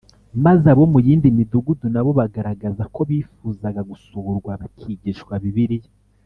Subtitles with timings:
[0.45, 5.91] maze abo mu yindi midugudu na bo bagaragaza ko bifuzaga gusurwa bakigishwa Bibiliya